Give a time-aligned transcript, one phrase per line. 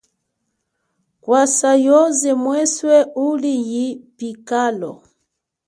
[1.23, 4.91] Kwasa yoze mweswe uli nyi yipikalo.